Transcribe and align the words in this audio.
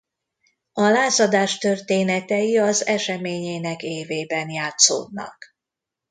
A 0.73 0.81
Lázadás 0.89 1.57
történetei 1.57 2.57
az 2.57 2.85
eseményének 2.85 3.81
évében 3.83 4.49
játszódnak. 4.49 5.35